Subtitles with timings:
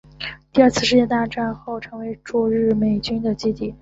[0.51, 3.69] 第二次世界大战后成为驻日美军的基地。